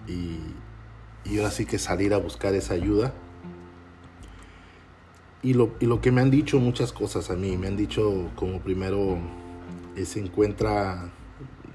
y, 0.07 0.39
y 1.25 1.37
ahora 1.37 1.51
sí 1.51 1.65
que 1.65 1.77
salir 1.77 2.13
a 2.13 2.17
buscar 2.17 2.53
esa 2.55 2.73
ayuda. 2.73 3.13
Y 5.41 5.53
lo, 5.53 5.71
y 5.79 5.85
lo 5.85 6.01
que 6.01 6.11
me 6.11 6.21
han 6.21 6.31
dicho 6.31 6.59
muchas 6.59 6.91
cosas 6.91 7.29
a 7.29 7.35
mí, 7.35 7.57
me 7.57 7.67
han 7.67 7.77
dicho 7.77 8.29
como 8.35 8.59
primero, 8.59 9.17
se 10.03 10.19
encuentra 10.19 11.09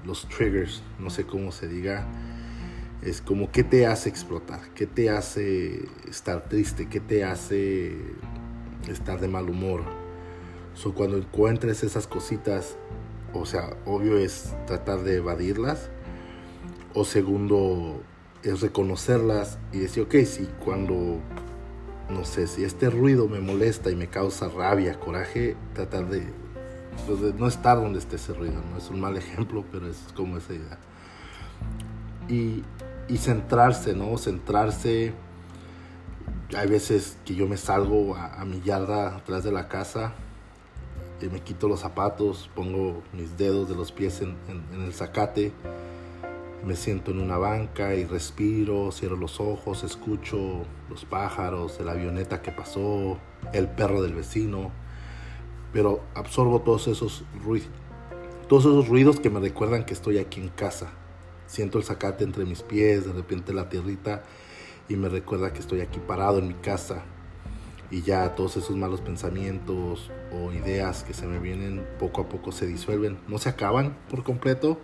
los 0.05 0.27
triggers, 0.29 0.83
no 0.99 1.09
sé 1.09 1.25
cómo 1.25 1.51
se 1.51 1.67
diga, 1.67 2.07
es 3.01 3.21
como 3.21 3.51
qué 3.51 3.63
te 3.63 3.87
hace 3.87 4.09
explotar, 4.09 4.61
qué 4.75 4.85
te 4.85 5.09
hace 5.09 5.87
estar 6.07 6.47
triste, 6.47 6.87
qué 6.87 6.99
te 6.99 7.23
hace 7.23 7.95
estar 8.87 9.19
de 9.19 9.27
mal 9.27 9.49
humor. 9.49 9.83
So, 10.73 10.93
cuando 10.93 11.17
encuentres 11.17 11.83
esas 11.83 12.07
cositas, 12.07 12.77
o 13.33 13.45
sea, 13.45 13.75
obvio 13.85 14.17
es 14.17 14.53
tratar 14.67 15.03
de 15.03 15.17
evadirlas. 15.17 15.89
O 16.93 17.05
segundo, 17.05 18.01
es 18.43 18.61
reconocerlas 18.61 19.57
y 19.71 19.79
decir, 19.79 20.03
ok, 20.03 20.15
si 20.25 20.47
cuando, 20.63 21.19
no 22.09 22.23
sé, 22.25 22.47
si 22.47 22.63
este 22.63 22.89
ruido 22.89 23.27
me 23.27 23.39
molesta 23.39 23.89
y 23.89 23.95
me 23.95 24.07
causa 24.07 24.49
rabia, 24.49 24.99
coraje, 24.99 25.57
tratar 25.73 26.09
de, 26.09 26.23
pues, 27.05 27.19
no 27.35 27.47
estar 27.47 27.77
donde 27.77 27.99
esté 27.99 28.17
ese 28.17 28.33
ruido. 28.33 28.61
No 28.71 28.77
es 28.77 28.89
un 28.89 28.99
mal 28.99 29.17
ejemplo, 29.17 29.65
pero 29.71 29.89
es 29.89 29.97
como 30.15 30.37
esa 30.37 30.53
idea. 30.53 30.79
Y 32.27 32.63
centrarse, 33.17 33.93
¿no? 33.93 34.17
Centrarse 34.17 35.13
hay 36.55 36.67
veces 36.67 37.17
que 37.25 37.35
yo 37.35 37.47
me 37.47 37.57
salgo 37.57 38.15
a, 38.15 38.43
mi 38.45 38.61
yarda 38.61 39.17
atrás 39.17 39.43
de 39.43 39.51
la 39.51 39.67
casa 39.67 40.13
y 41.21 41.27
me 41.27 41.41
quito 41.41 41.67
los 41.67 41.81
zapatos, 41.81 42.49
pongo 42.55 43.01
mis 43.13 43.37
dedos 43.37 43.69
de 43.69 43.75
los 43.75 43.91
pies 43.91 44.21
en, 44.21 44.35
el 44.73 44.93
zacate, 44.93 45.51
me 46.65 46.75
siento 46.75 47.11
en 47.11 47.19
una 47.19 47.37
banca 47.37 47.93
y 47.95 48.05
respiro, 48.05 48.91
cierro 48.91 49.17
los 49.17 49.39
ojos, 49.39 49.83
escucho 49.83 50.65
los 50.89 51.05
pájaros, 51.05 51.79
la 51.81 51.91
avioneta 51.91 52.41
que 52.41 52.51
pasó, 52.51 53.17
el 53.53 53.67
perro 53.67 54.01
del 54.01 54.13
vecino, 54.13 54.71
pero 55.73 56.01
absorbo 56.15 56.61
todos 56.61 56.87
esos 56.87 57.23
ruidos, 57.43 57.69
todos 58.47 58.65
esos 58.65 58.87
ruidos 58.87 59.19
que 59.19 59.29
me 59.29 59.39
recuerdan 59.39 59.85
que 59.85 59.93
estoy 59.93 60.17
aquí 60.17 60.41
en 60.41 60.49
casa. 60.49 60.89
Siento 61.47 61.77
el 61.77 61.83
zacate 61.83 62.23
entre 62.23 62.45
mis 62.45 62.63
pies, 62.63 63.05
de 63.05 63.13
repente 63.13 63.53
la 63.53 63.69
tierrita 63.69 64.23
y 64.87 64.95
me 64.95 65.09
recuerda 65.09 65.51
que 65.53 65.59
estoy 65.59 65.81
aquí 65.81 65.99
parado 65.99 66.39
en 66.39 66.47
mi 66.47 66.53
casa 66.53 67.03
y 67.91 68.01
ya 68.01 68.35
todos 68.35 68.57
esos 68.57 68.75
malos 68.75 69.01
pensamientos 69.01 70.11
o 70.31 70.51
ideas 70.51 71.03
que 71.03 71.13
se 71.13 71.27
me 71.27 71.39
vienen 71.39 71.85
poco 71.99 72.21
a 72.21 72.29
poco 72.29 72.51
se 72.51 72.65
disuelven. 72.65 73.17
No 73.27 73.37
se 73.37 73.49
acaban 73.49 73.95
por 74.09 74.23
completo, 74.23 74.79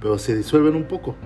pero 0.00 0.18
se 0.18 0.36
disuelven 0.36 0.74
un 0.74 0.84
poco. 0.84 1.16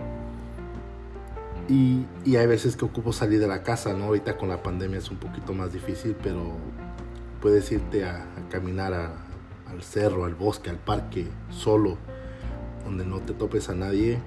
Y, 1.68 2.06
hay 2.36 2.46
veces 2.46 2.76
que 2.76 2.84
ocupo 2.84 3.12
salir 3.12 3.40
de 3.40 3.46
la 3.46 3.62
casa, 3.62 3.94
¿no? 3.94 4.04
Ahorita 4.04 4.36
con 4.36 4.48
la 4.48 4.62
pandemia 4.62 4.98
es 4.98 5.10
un 5.10 5.18
poquito 5.18 5.52
más 5.52 5.72
difícil, 5.72 6.16
pero 6.22 6.56
puedes 7.40 7.70
irte 7.72 8.04
a, 8.04 8.26
caminar 8.50 8.92
al 8.92 9.82
cerro, 9.82 10.24
al 10.24 10.34
bosque, 10.34 10.70
al 10.70 10.78
parque, 10.78 11.26
solo, 11.50 11.96
donde 12.84 13.06
no 13.06 13.20
te 13.20 13.32
topes 13.32 13.68
a 13.70 13.74
nadie 13.74 14.18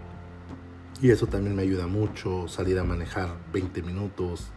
y 1.01 1.11
eso 1.11 1.27
también 1.27 1.55
me 1.55 1.63
ayuda 1.63 1.87
mucho, 1.87 2.47
salir 2.47 2.79
a 2.79 2.83
manejar 2.83 3.29
20 3.51 3.81
minutos. 3.81 4.47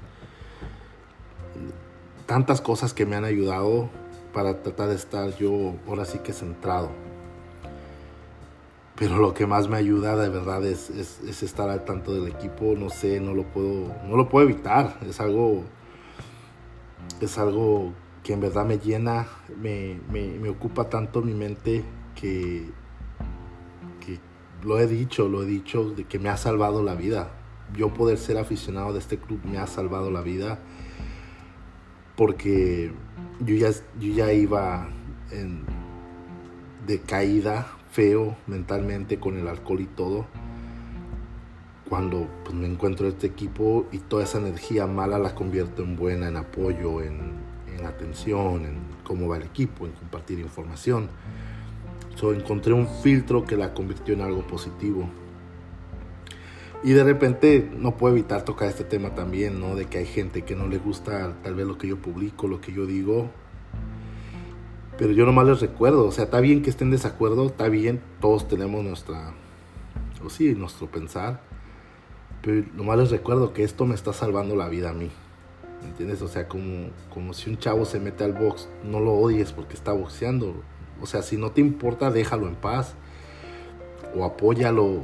Tantas 2.27 2.61
cosas 2.61 2.95
que 2.95 3.07
me 3.07 3.17
han 3.17 3.25
ayudado 3.25 3.91
para 4.33 4.63
tratar 4.63 4.89
de 4.91 4.95
estar 4.95 5.37
yo 5.37 5.75
ahora 5.89 6.05
sí 6.05 6.19
que 6.19 6.33
centrado. 6.33 6.91
Pero 8.97 9.19
lo 9.19 9.33
que 9.33 9.47
más 9.47 9.69
me 9.69 9.77
ayuda 9.77 10.17
de 10.17 10.29
verdad 10.29 10.65
es, 10.65 10.91
estar 11.43 11.71
al 11.71 11.85
tanto 11.85 12.15
del 12.15 12.29
equipo. 12.29 12.75
No 12.77 12.91
sé, 12.91 13.21
no 13.21 13.35
lo 13.35 13.45
puedo, 13.45 13.95
no 14.05 14.17
lo 14.17 14.29
puedo 14.29 14.49
evitar. 14.49 14.99
Es 15.09 15.21
algo, 15.21 15.65
es 17.21 17.39
algo 17.39 17.93
que 18.23 18.33
en 18.33 18.41
verdad 18.41 18.65
me 18.65 18.79
llena, 18.79 19.27
me, 19.61 19.99
me 20.11 20.49
ocupa 20.49 20.89
tanto 20.89 21.23
mi 21.23 21.35
mente 21.35 21.85
que 22.15 22.67
lo 24.63 24.79
he 24.79 24.87
dicho, 24.87 25.29
lo 25.29 25.43
he 25.43 25.47
dicho, 25.47 25.91
de 25.91 26.05
que 26.05 26.19
me 26.19 26.29
ha 26.29 26.37
salvado 26.37 26.83
la 26.83 26.95
vida. 26.95 27.31
Yo 27.77 27.93
poder 27.93 28.19
ser 28.19 28.39
aficionado 28.39 28.93
de 28.93 28.99
este 28.99 29.19
club 29.19 29.41
me 29.45 29.59
ha 29.59 29.67
salvado 29.67 30.11
la 30.11 30.23
vida 30.23 30.59
porque 32.17 32.91
yo 33.41 33.55
ya, 33.55 33.71
yo 34.01 34.13
ya 34.13 34.33
iba 34.33 34.89
en 35.31 35.63
decaída, 36.87 37.67
feo 37.93 38.37
mentalmente 38.47 39.21
con 39.21 39.39
el 39.39 39.47
alcohol 39.47 39.81
y 39.81 39.87
todo. 39.87 40.27
Cuando 41.89 42.27
pues, 42.45 42.55
me 42.55 42.67
encuentro 42.67 43.07
este 43.07 43.29
equipo 43.29 43.87
y 43.93 43.99
toda 43.99 44.25
esa 44.25 44.39
energía 44.39 44.87
mala 44.87 45.19
la 45.19 45.35
convierto 45.35 45.83
en 45.83 45.97
buena, 45.97 46.29
en 46.29 46.37
apoyo, 46.37 47.03
en, 47.03 47.35
en 47.77 47.87
atención, 47.87 48.65
en 48.65 48.79
cómo 49.05 49.29
va 49.29 49.37
el 49.37 49.45
equipo, 49.45 49.87
en 49.87 49.93
compartir 49.93 50.39
información 50.39 51.09
encontré 52.23 52.73
un 52.73 52.89
filtro 52.89 53.45
que 53.45 53.57
la 53.57 53.73
convirtió 53.75 54.15
en 54.15 54.23
algo 54.23 54.47
positivo. 54.47 55.09
Y 56.83 56.93
de 56.93 57.03
repente 57.03 57.71
no 57.77 57.97
puedo 57.97 58.15
evitar 58.15 58.45
tocar 58.45 58.69
este 58.69 58.85
tema 58.85 59.15
también, 59.15 59.61
¿no? 59.61 59.75
De 59.75 59.87
que 59.87 59.99
hay 59.99 60.07
gente 60.07 60.43
que 60.43 60.55
no 60.55 60.69
le 60.69 60.79
gusta 60.79 61.37
tal 61.43 61.55
vez 61.55 61.67
lo 61.67 61.79
que 61.79 61.89
yo 61.89 61.97
publico, 61.97 62.47
lo 62.47 62.61
que 62.61 62.73
yo 62.73 62.87
digo. 62.87 63.31
Pero 64.97 65.13
yo 65.13 65.27
nomás 65.27 65.47
les 65.47 65.61
recuerdo, 65.61 66.07
o 66.07 66.13
sea, 66.13 66.25
está 66.25 66.41
bien 66.41 66.63
que 66.63 66.71
estén 66.71 66.89
en 66.89 66.93
desacuerdo, 66.93 67.47
está 67.47 67.69
bien, 67.69 68.01
todos 68.21 68.49
tenemos 68.49 68.85
nuestra, 68.85 69.33
o 70.25 70.29
sí, 70.29 70.55
nuestro 70.55 70.89
pensar. 70.89 71.41
Pero 72.43 72.67
nomás 72.75 72.99
les 72.99 73.11
recuerdo 73.11 73.53
que 73.53 73.65
esto 73.65 73.87
me 73.87 73.95
está 73.95 74.13
salvando 74.13 74.57
la 74.57 74.69
vida 74.69 74.91
a 74.91 74.93
mí. 74.93 75.11
¿Me 75.83 75.89
entiendes? 75.89 76.23
O 76.23 76.29
sea, 76.29 76.49
como, 76.49 76.91
como 77.13 77.33
si 77.33 77.51
un 77.51 77.59
chavo 77.59 77.85
se 77.85 78.01
mete 78.01 78.25
al 78.25 78.33
box, 78.33 78.69
no 78.85 78.99
lo 78.99 79.13
odies 79.13 79.53
porque 79.53 79.75
está 79.75 79.93
boxeando 79.93 80.63
o 81.01 81.07
sea, 81.07 81.23
si 81.23 81.37
no 81.37 81.51
te 81.53 81.61
importa, 81.61 82.11
déjalo 82.11 82.49
en 82.49 82.55
paz. 82.55 82.95
O 84.17 84.25
apóyalo, 84.25 85.03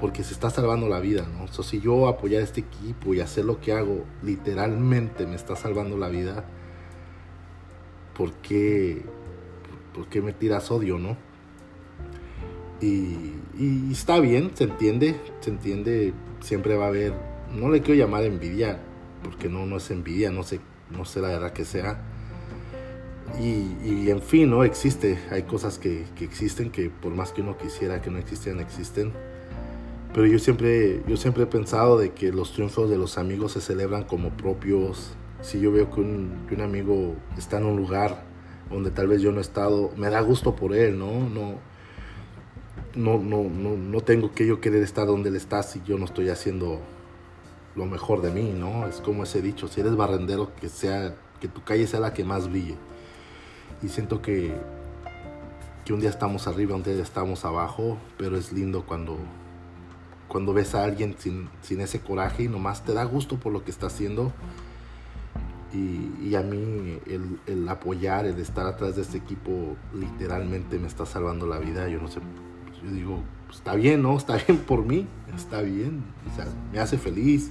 porque 0.00 0.22
se 0.22 0.34
está 0.34 0.50
salvando 0.50 0.86
la 0.86 1.00
vida, 1.00 1.26
¿no? 1.32 1.44
O 1.44 1.62
si 1.62 1.80
yo 1.80 2.08
apoyar 2.08 2.42
este 2.42 2.60
equipo 2.60 3.14
y 3.14 3.20
hacer 3.20 3.46
lo 3.46 3.58
que 3.58 3.72
hago, 3.72 4.04
literalmente 4.22 5.26
me 5.26 5.34
está 5.34 5.56
salvando 5.56 5.96
la 5.96 6.08
vida, 6.08 6.44
¿por 8.14 8.32
qué, 8.34 9.02
por 9.94 10.08
qué 10.08 10.20
me 10.20 10.34
tiras 10.34 10.70
odio, 10.70 10.98
no? 10.98 11.16
Y, 12.82 13.32
y, 13.58 13.88
está 13.90 14.20
bien, 14.20 14.50
se 14.54 14.64
entiende, 14.64 15.18
se 15.40 15.48
entiende, 15.48 16.12
siempre 16.40 16.76
va 16.76 16.84
a 16.84 16.88
haber, 16.88 17.14
no 17.50 17.70
le 17.70 17.80
quiero 17.80 17.98
llamar 17.98 18.24
envidia, 18.24 18.78
porque 19.22 19.48
no, 19.48 19.64
no 19.64 19.78
es 19.78 19.90
envidia, 19.90 20.30
no 20.30 20.42
sé, 20.42 20.60
no 20.90 21.06
sé 21.06 21.22
la 21.22 21.28
verdad 21.28 21.52
que 21.54 21.64
sea 21.64 22.13
y, 23.40 24.10
en 24.10 24.22
fin, 24.22 24.50
¿no? 24.50 24.64
Existe, 24.64 25.18
hay 25.30 25.42
cosas 25.42 25.78
que, 25.78 26.04
existen 26.20 26.70
que 26.70 26.90
por 26.90 27.12
más 27.14 27.32
que 27.32 27.42
uno 27.42 27.56
quisiera 27.56 28.00
que 28.00 28.10
no 28.10 28.18
existieran, 28.18 28.60
existen. 28.60 29.12
Pero 30.12 30.26
yo 30.26 30.38
siempre, 30.38 31.02
yo 31.08 31.16
siempre 31.16 31.42
he 31.42 31.46
pensado 31.46 31.98
de 31.98 32.12
que 32.12 32.30
los 32.32 32.52
triunfos 32.52 32.88
de 32.88 32.96
los 32.96 33.18
amigos 33.18 33.52
se 33.52 33.60
celebran 33.60 34.04
como 34.04 34.30
propios. 34.30 35.12
Si 35.42 35.60
yo 35.60 35.72
veo 35.72 35.90
que 35.90 36.00
un, 36.00 36.46
que 36.48 36.54
un 36.54 36.60
amigo 36.60 37.16
está 37.36 37.58
en 37.58 37.64
un 37.64 37.76
lugar 37.76 38.24
donde 38.70 38.90
tal 38.90 39.08
vez 39.08 39.20
yo 39.20 39.32
no 39.32 39.38
he 39.38 39.42
estado, 39.42 39.90
me 39.96 40.08
da 40.10 40.20
gusto 40.20 40.54
por 40.54 40.72
él, 40.72 40.98
¿no? 40.98 41.28
No, 41.28 41.58
no, 42.94 43.18
no, 43.18 43.42
no, 43.42 43.76
no 43.76 44.00
tengo 44.00 44.32
que 44.32 44.46
yo 44.46 44.60
querer 44.60 44.82
estar 44.82 45.06
donde 45.06 45.30
él 45.30 45.36
está 45.36 45.62
si 45.64 45.82
yo 45.84 45.98
no 45.98 46.04
estoy 46.04 46.28
haciendo 46.28 46.80
lo 47.74 47.86
mejor 47.86 48.22
de 48.22 48.30
mí, 48.30 48.54
¿no? 48.56 48.86
Es 48.86 49.00
como 49.00 49.24
ese 49.24 49.42
dicho, 49.42 49.66
si 49.66 49.80
eres 49.80 49.96
barrendero, 49.96 50.54
que 50.54 50.68
sea 50.68 51.16
que 51.40 51.48
tu 51.48 51.64
calle 51.64 51.88
sea 51.88 51.98
la 51.98 52.14
que 52.14 52.22
más 52.24 52.48
brille 52.48 52.76
y 53.82 53.88
siento 53.88 54.22
que, 54.22 54.54
que 55.84 55.92
un 55.92 56.00
día 56.00 56.10
estamos 56.10 56.46
arriba, 56.46 56.74
un 56.74 56.82
día 56.82 56.94
estamos 56.94 57.44
abajo, 57.44 57.98
pero 58.16 58.36
es 58.36 58.52
lindo 58.52 58.84
cuando, 58.86 59.18
cuando 60.28 60.52
ves 60.52 60.74
a 60.74 60.84
alguien 60.84 61.16
sin, 61.18 61.48
sin 61.62 61.80
ese 61.80 62.00
coraje 62.00 62.44
y 62.44 62.48
nomás 62.48 62.84
te 62.84 62.94
da 62.94 63.04
gusto 63.04 63.38
por 63.38 63.52
lo 63.52 63.64
que 63.64 63.70
está 63.70 63.86
haciendo 63.86 64.32
Y, 65.72 66.34
a 66.36 66.42
mí 66.42 66.98
el, 67.06 67.40
el, 67.46 67.68
apoyar, 67.68 68.26
el 68.26 68.38
estar 68.38 68.66
atrás 68.66 68.96
de 68.96 69.02
este 69.02 69.18
equipo, 69.18 69.76
literalmente 69.92 70.78
me 70.78 70.86
está 70.86 71.04
salvando 71.04 71.46
la 71.46 71.58
vida. 71.58 71.88
Yo 71.88 72.00
no 72.00 72.08
sé, 72.08 72.20
yo 72.82 72.90
digo, 72.90 73.22
pues, 73.46 73.58
está 73.58 73.74
bien, 73.74 74.02
¿no? 74.02 74.16
Está 74.16 74.36
bien 74.36 74.58
por 74.58 74.84
mí, 74.84 75.06
está 75.34 75.62
bien. 75.62 76.04
Me 76.72 76.78
hace 76.78 76.98
feliz. 76.98 77.50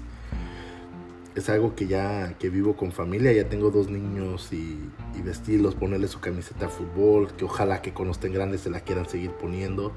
Es 1.35 1.49
algo 1.49 1.75
que 1.75 1.87
ya 1.87 2.35
que 2.37 2.49
vivo 2.49 2.75
con 2.75 2.91
familia, 2.91 3.33
ya 3.33 3.49
tengo 3.49 3.71
dos 3.71 3.89
niños 3.89 4.53
y, 4.53 4.79
vestirlos, 5.23 5.73
ponerles 5.73 6.11
su 6.11 6.19
camiseta 6.19 6.65
de 6.65 6.71
fútbol, 6.71 7.31
que 7.33 7.45
ojalá 7.45 7.81
que 7.81 7.91
cuando 7.91 8.11
estén 8.11 8.33
grandes 8.33 8.61
se 8.61 8.69
la 8.69 8.81
quieran 8.81 9.09
seguir 9.09 9.31
poniendo. 9.31 9.93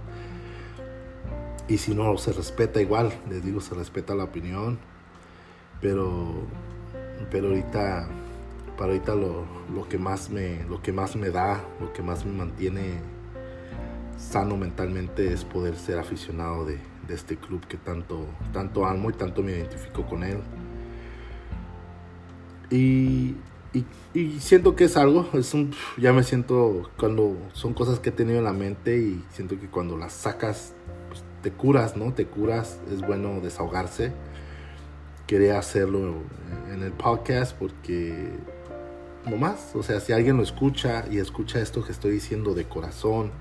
Y 1.68 1.78
si 1.78 1.94
no, 1.94 2.16
se 2.16 2.32
respeta 2.32 2.80
igual, 2.80 3.12
les 3.28 3.44
digo, 3.44 3.60
se 3.60 3.74
respeta 3.74 4.14
la 4.14 4.24
opinión. 4.24 4.78
Pero, 5.82 6.32
pero 7.30 7.48
ahorita, 7.48 8.08
para 8.78 8.92
ahorita 8.92 9.14
lo, 9.14 9.44
lo, 9.74 9.88
que 9.88 9.98
más 9.98 10.30
me, 10.30 10.64
lo 10.64 10.80
que 10.80 10.92
más 10.92 11.16
me 11.16 11.30
da, 11.30 11.62
lo 11.80 11.92
que 11.92 12.02
más 12.02 12.24
me 12.24 12.32
mantiene 12.32 13.00
sano 14.16 14.56
mentalmente 14.56 15.32
es 15.32 15.44
poder 15.44 15.76
ser 15.76 15.98
aficionado 15.98 16.64
de, 16.64 16.78
de 17.06 17.14
este 17.14 17.36
club 17.36 17.66
que 17.66 17.76
tanto, 17.76 18.24
tanto 18.52 18.86
amo 18.86 19.10
y 19.10 19.12
tanto 19.12 19.42
me 19.42 19.52
identifico 19.52 20.06
con 20.06 20.22
él. 20.22 20.38
Y, 22.70 23.36
y, 24.14 24.40
siento 24.40 24.74
que 24.74 24.84
es 24.84 24.96
algo, 24.96 25.28
es 25.34 25.52
un, 25.54 25.72
ya 25.98 26.12
me 26.12 26.22
siento 26.22 26.90
cuando 26.96 27.36
son 27.52 27.74
cosas 27.74 28.00
que 28.00 28.08
he 28.08 28.12
tenido 28.12 28.38
en 28.38 28.44
la 28.44 28.52
mente 28.52 28.98
y 28.98 29.22
siento 29.30 29.60
que 29.60 29.68
cuando 29.68 29.96
las 29.96 30.12
sacas 30.12 30.72
te 31.42 31.52
curas, 31.52 31.96
¿no? 31.96 32.12
Te 32.12 32.26
curas, 32.26 32.80
es 32.90 33.02
bueno 33.02 33.40
desahogarse. 33.40 34.12
Quería 35.26 35.58
hacerlo 35.58 36.14
en 36.72 36.82
el 36.82 36.92
podcast 36.92 37.56
porque 37.56 38.30
no 39.26 39.36
más, 39.36 39.74
o 39.74 39.82
sea, 39.82 40.00
si 40.00 40.12
alguien 40.12 40.36
lo 40.36 40.42
escucha 40.42 41.04
y 41.10 41.18
escucha 41.18 41.60
esto 41.60 41.84
que 41.84 41.92
estoy 41.92 42.12
diciendo 42.12 42.54
de 42.54 42.64
corazón, 42.64 43.32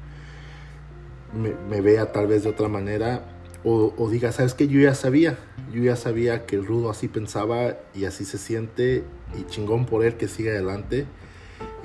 me, 1.33 1.81
vea 1.81 2.11
tal 2.11 2.27
vez 2.27 2.43
de 2.43 2.49
otra 2.49 2.67
manera, 2.67 3.34
o, 3.65 3.93
o, 3.97 4.09
diga, 4.09 4.31
sabes 4.31 4.53
que 4.53 4.67
yo 4.67 4.79
ya 4.79 4.95
sabía, 4.95 5.37
yo 5.73 5.83
ya 5.83 5.97
sabía 5.97 6.45
que 6.45 6.55
el 6.55 6.65
rudo 6.65 6.89
así 6.89 7.07
pensaba 7.09 7.77
y 7.93 8.05
así 8.05 8.23
se 8.23 8.37
siente, 8.37 9.03
y 9.37 9.43
chingón 9.47 9.85
por 9.85 10.05
él 10.05 10.15
que 10.15 10.27
siga 10.27 10.51
adelante 10.51 11.05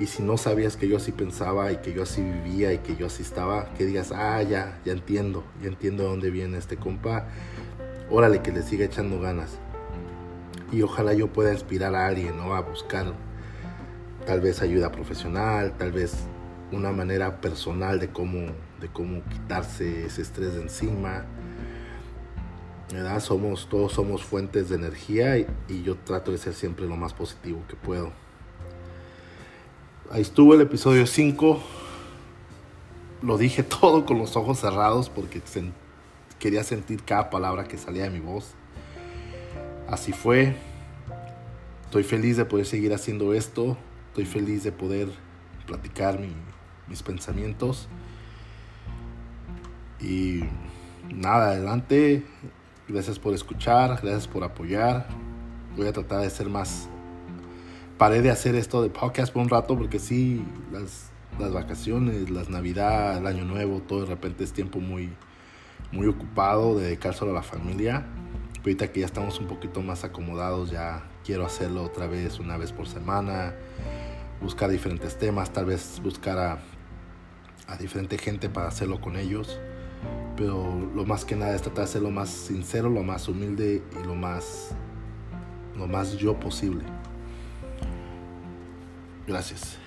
y 0.01 0.07
si 0.07 0.23
no 0.23 0.35
sabías 0.35 0.77
que 0.77 0.87
yo 0.87 0.97
así 0.97 1.11
pensaba 1.11 1.71
y 1.71 1.77
que 1.77 1.93
yo 1.93 2.01
así 2.01 2.23
vivía 2.23 2.73
y 2.73 2.79
que 2.79 2.95
yo 2.95 3.05
así 3.05 3.21
estaba, 3.21 3.71
que 3.75 3.85
digas, 3.85 4.11
ah, 4.11 4.41
ya, 4.41 4.79
ya 4.83 4.93
entiendo, 4.93 5.43
ya 5.61 5.67
entiendo 5.67 6.03
de 6.03 6.09
dónde 6.09 6.31
viene 6.31 6.57
este 6.57 6.75
compa, 6.75 7.27
órale, 8.09 8.41
que 8.41 8.51
le 8.51 8.63
siga 8.63 8.83
echando 8.83 9.19
ganas. 9.19 9.59
Y 10.71 10.81
ojalá 10.81 11.13
yo 11.13 11.27
pueda 11.27 11.53
inspirar 11.53 11.93
a 11.93 12.07
alguien, 12.07 12.35
¿no? 12.35 12.55
A 12.55 12.61
buscar 12.61 13.13
tal 14.25 14.41
vez 14.41 14.63
ayuda 14.63 14.91
profesional, 14.91 15.77
tal 15.77 15.91
vez 15.91 16.15
una 16.71 16.91
manera 16.91 17.39
personal 17.39 17.99
de 17.99 18.09
cómo, 18.09 18.39
de 18.79 18.87
cómo 18.91 19.21
quitarse 19.29 20.07
ese 20.07 20.23
estrés 20.23 20.55
de 20.55 20.63
encima. 20.63 21.25
Somos, 23.21 23.69
todos 23.69 23.93
somos 23.93 24.21
fuentes 24.21 24.67
de 24.67 24.75
energía 24.75 25.37
y 25.37 25.81
yo 25.81 25.95
trato 25.95 26.31
de 26.31 26.37
ser 26.37 26.53
siempre 26.53 26.85
lo 26.85 26.97
más 26.97 27.13
positivo 27.13 27.63
que 27.69 27.77
puedo. 27.77 28.11
Ahí 30.11 30.21
estuvo 30.21 30.53
el 30.55 30.61
episodio 30.61 31.07
5. 31.07 31.63
Lo 33.21 33.37
dije 33.37 33.63
todo 33.81 34.05
con 34.05 34.17
los 34.17 34.35
ojos 34.35 34.59
cerrados 34.59 35.07
porque 35.07 35.41
quería 36.37 36.65
sentir 36.65 37.03
cada 37.03 37.29
palabra 37.29 37.63
que 37.63 37.77
salía 37.77 38.03
de 38.03 38.09
mi 38.09 38.19
voz. 38.19 38.55
Así 39.87 40.11
fue. 40.11 40.57
Estoy 41.85 42.03
feliz 42.03 42.35
de 42.35 42.43
poder 42.43 42.65
seguir 42.65 42.93
haciendo 42.93 43.33
esto. 43.33 43.77
Estoy 44.09 44.25
feliz 44.25 44.65
de 44.65 44.73
poder 44.73 45.07
platicar 45.65 46.19
mis 46.87 47.03
pensamientos. 47.03 47.87
Y 50.01 50.41
nada, 51.09 51.51
adelante. 51.51 52.25
Gracias 52.91 53.19
por 53.19 53.33
escuchar, 53.33 54.01
gracias 54.01 54.27
por 54.27 54.43
apoyar. 54.43 55.07
Voy 55.77 55.87
a 55.87 55.93
tratar 55.93 56.19
de 56.19 56.29
ser 56.29 56.49
más 56.49 56.89
paré 57.97 58.21
de 58.21 58.29
hacer 58.29 58.55
esto 58.55 58.81
de 58.81 58.89
podcast 58.89 59.31
por 59.31 59.43
un 59.43 59.47
rato 59.47 59.77
porque 59.77 59.97
sí, 59.97 60.43
las, 60.73 61.09
vacaciones, 61.53 62.29
las 62.29 62.49
navidad, 62.49 63.17
el 63.17 63.27
año 63.27 63.45
nuevo, 63.45 63.79
todo 63.79 64.01
de 64.01 64.07
repente 64.07 64.43
es 64.43 64.51
tiempo 64.51 64.81
muy, 64.81 65.09
muy 65.93 66.05
ocupado 66.07 66.77
de 66.77 66.87
dedicar 66.87 67.13
solo 67.13 67.31
a 67.31 67.35
la 67.35 67.43
familia. 67.43 68.05
Pero 68.55 68.63
ahorita 68.65 68.91
que 68.91 68.99
ya 68.99 69.05
estamos 69.05 69.39
un 69.39 69.47
poquito 69.47 69.81
más 69.81 70.03
acomodados, 70.03 70.69
ya 70.69 71.03
quiero 71.23 71.45
hacerlo 71.45 71.83
otra 71.83 72.07
vez 72.07 72.39
una 72.39 72.57
vez 72.57 72.73
por 72.73 72.89
semana, 72.89 73.53
buscar 74.41 74.69
diferentes 74.69 75.17
temas, 75.17 75.53
tal 75.53 75.63
vez 75.63 76.01
buscar 76.03 76.37
a, 76.37 76.59
a 77.67 77.77
diferente 77.77 78.17
gente 78.17 78.49
para 78.49 78.67
hacerlo 78.67 78.99
con 78.99 79.15
ellos. 79.15 79.61
Pero 80.41 80.89
lo 80.95 81.05
más 81.05 81.23
que 81.23 81.35
nada 81.35 81.53
es 81.53 81.61
tratar 81.61 81.85
de 81.85 81.91
ser 81.91 82.01
lo 82.01 82.09
más 82.09 82.27
sincero, 82.27 82.89
lo 82.89 83.03
más 83.03 83.27
humilde 83.27 83.83
y 84.01 84.07
lo 84.07 84.15
más, 84.15 84.71
lo 85.77 85.85
más 85.85 86.17
yo 86.17 86.39
posible. 86.39 86.83
Gracias. 89.27 89.77